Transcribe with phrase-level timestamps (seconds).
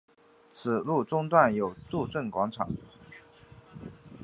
[0.51, 2.67] 此路中段有诸圣广场。